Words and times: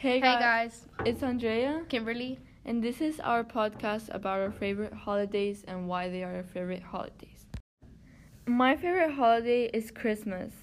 Hey 0.00 0.12
Hey 0.12 0.20
guys, 0.20 0.40
guys, 0.40 0.86
it's 1.04 1.22
Andrea, 1.22 1.82
Kimberly. 1.90 2.38
and 2.64 2.82
this 2.82 3.02
is 3.02 3.20
our 3.20 3.44
podcast 3.44 4.08
about 4.14 4.40
our 4.40 4.50
favorite 4.50 4.94
holidays 4.94 5.62
and 5.68 5.88
why 5.88 6.08
they 6.08 6.24
are 6.24 6.36
our 6.36 6.42
favorite 6.42 6.82
holidays. 6.82 7.44
My 8.46 8.76
favorite 8.76 9.12
holiday 9.12 9.66
is 9.66 9.90
Christmas. 9.90 10.54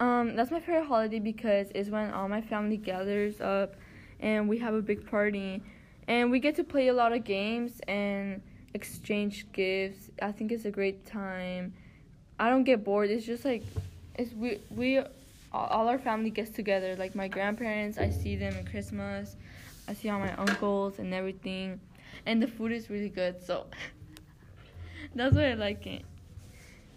Um, 0.00 0.34
that's 0.34 0.50
my 0.50 0.58
favorite 0.58 0.86
holiday 0.88 1.20
because 1.20 1.68
it's 1.72 1.88
when 1.88 2.10
all 2.10 2.28
my 2.28 2.40
family 2.40 2.78
gathers 2.78 3.40
up 3.40 3.76
and 4.18 4.48
we 4.48 4.58
have 4.58 4.74
a 4.74 4.82
big 4.82 5.06
party 5.06 5.62
and 6.08 6.28
we 6.28 6.40
get 6.40 6.56
to 6.56 6.64
play 6.64 6.88
a 6.88 6.92
lot 6.92 7.12
of 7.12 7.22
games 7.22 7.80
and 7.86 8.42
exchange 8.74 9.46
gifts. 9.52 10.10
I 10.20 10.32
think 10.32 10.50
it's 10.50 10.64
a 10.64 10.70
great 10.72 11.06
time. 11.06 11.74
I 12.40 12.50
don't 12.50 12.64
get 12.64 12.82
bored. 12.82 13.08
It's 13.08 13.24
just 13.24 13.44
like 13.44 13.62
it's 14.16 14.32
we 14.32 14.58
we 14.68 15.00
all 15.52 15.66
all 15.66 15.88
our 15.88 15.98
family 15.98 16.30
gets 16.30 16.50
together. 16.50 16.96
Like 16.96 17.14
my 17.14 17.28
grandparents, 17.28 17.98
I 17.98 18.10
see 18.10 18.36
them 18.36 18.54
in 18.56 18.64
Christmas. 18.66 19.36
I 19.88 19.94
see 19.94 20.08
all 20.08 20.20
my 20.20 20.34
uncles 20.36 20.98
and 20.98 21.12
everything, 21.14 21.80
and 22.26 22.42
the 22.42 22.46
food 22.46 22.72
is 22.72 22.90
really 22.90 23.08
good. 23.08 23.42
So 23.42 23.66
that's 25.14 25.34
why 25.34 25.50
I 25.50 25.54
like 25.54 25.86
it. 25.86 26.04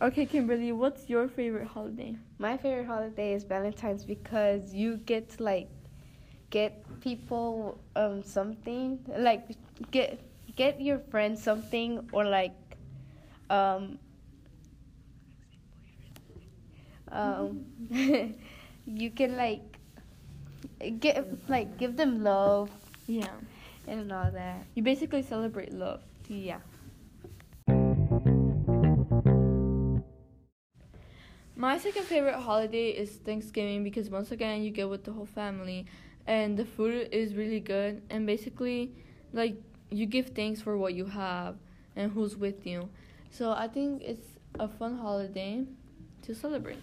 Okay, 0.02 0.26
Kimberly, 0.26 0.72
what's 0.72 1.10
your 1.10 1.28
favorite 1.28 1.68
holiday? 1.68 2.16
My 2.38 2.58
favorite 2.58 2.88
holiday 2.88 3.34
is 3.34 3.44
Valentine's 3.46 4.04
because 4.04 4.74
you 4.74 4.98
get 4.98 5.30
to 5.38 5.44
like 5.44 5.70
get 6.50 6.84
people 7.02 7.80
um 7.96 8.24
something 8.24 9.00
like 9.18 9.48
get 9.92 10.20
get 10.56 10.80
your 10.82 11.00
friends 11.00 11.42
something 11.44 12.08
or 12.12 12.26
like 12.26 12.54
um 13.50 13.98
um 17.14 17.64
you 18.86 19.10
can 19.12 19.38
like 19.38 19.62
get 21.00 21.26
like 21.50 21.78
give 21.78 21.96
them 21.96 22.24
love 22.24 22.70
Yeah, 23.08 23.28
and 23.88 24.12
all 24.12 24.32
that. 24.32 24.66
you 24.76 24.84
basically 24.84 25.22
celebrate 25.22 25.74
love. 25.74 26.02
Yeah. 26.28 26.60
My 31.56 31.78
second 31.78 32.06
favorite 32.06 32.40
holiday 32.40 32.90
is 32.90 33.12
Thanksgiving 33.12 33.84
because 33.84 34.10
once 34.10 34.32
again 34.32 34.64
you 34.64 34.72
get 34.72 34.90
with 34.90 35.04
the 35.04 35.12
whole 35.12 35.26
family 35.28 35.86
and 36.26 36.58
the 36.58 36.66
food 36.66 37.10
is 37.12 37.36
really 37.36 37.60
good 37.60 38.02
and 38.10 38.26
basically 38.26 38.92
like 39.34 39.56
you 39.92 40.06
give 40.06 40.30
thanks 40.30 40.62
for 40.62 40.78
what 40.78 40.94
you 40.96 41.06
have 41.06 41.56
and 41.96 42.12
who's 42.12 42.36
with 42.36 42.66
you. 42.66 42.90
So 43.30 43.52
I 43.52 43.68
think 43.68 44.02
it's 44.04 44.28
a 44.60 44.68
fun 44.68 44.98
holiday 44.98 45.66
to 46.24 46.34
celebrate. 46.36 46.80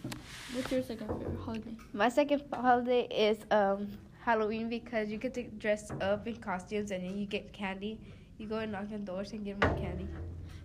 What's 0.53 0.71
your 0.71 0.83
second 0.83 1.09
favorite 1.09 1.41
holiday? 1.45 1.75
My 1.93 2.09
second 2.09 2.43
holiday 2.53 3.07
is 3.11 3.39
um 3.51 3.89
Halloween 4.23 4.69
because 4.69 5.09
you 5.09 5.17
get 5.19 5.35
to 5.35 5.43
dress 5.45 5.91
up 6.01 6.27
in 6.27 6.37
costumes 6.37 6.91
and 6.91 7.05
then 7.05 7.17
you 7.19 7.27
get 7.27 7.53
candy. 7.53 7.99
You 8.39 8.47
go 8.47 8.59
and 8.59 8.73
knock 8.73 8.87
on 8.93 9.05
doors 9.05 9.33
and 9.33 9.45
give 9.45 9.59
them 9.61 9.77
candy. 9.79 10.07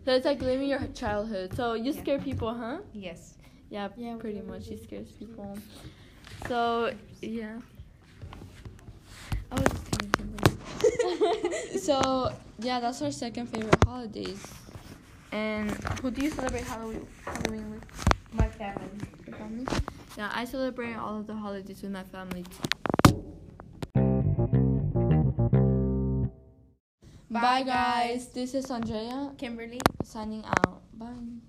So 0.05 0.11
it's 0.13 0.25
like 0.25 0.41
living 0.41 0.69
your 0.69 0.85
childhood. 0.93 1.55
So 1.55 1.73
you 1.73 1.91
Yeah. 1.91 2.01
scare 2.01 2.19
people, 2.19 2.53
huh? 2.53 2.77
Yes. 2.93 3.35
Yeah, 3.69 3.89
Yeah, 3.97 4.15
pretty 4.17 4.41
much. 4.41 4.65
do. 4.65 4.77
She 4.77 4.83
scares 4.83 5.11
people. 5.11 5.57
So 6.47 6.91
yeah. 7.21 7.59
I 9.51 9.55
was 9.55 9.69
just 9.69 9.91
kidding, 9.91 10.11
Kimberly. 10.11 11.79
so 11.79 12.31
yeah, 12.59 12.79
that's 12.79 13.01
our 13.01 13.11
second 13.11 13.47
favorite 13.47 13.83
holidays. 13.85 14.43
And 15.31 15.71
who 16.01 16.11
do 16.11 16.21
you 16.21 16.29
celebrate 16.29 16.63
Halloween 16.63 17.07
Halloween 17.25 17.71
with? 17.71 18.14
My 18.35 18.47
family. 18.49 18.89
Your 19.27 19.35
family? 19.37 19.65
Yeah, 20.17 20.31
I 20.33 20.45
celebrate 20.45 20.93
all 20.95 21.19
of 21.19 21.27
the 21.27 21.35
holidays 21.35 21.81
with 21.81 21.91
my 21.91 22.03
family 22.03 22.43
too. 22.43 22.69
Bye 27.29 27.63
guys. 27.63 28.27
This 28.29 28.53
is 28.53 28.69
Andrea 28.71 29.31
Kimberly. 29.37 29.79
signing 30.03 30.45
out. 30.45 30.81
Bye. 30.93 31.45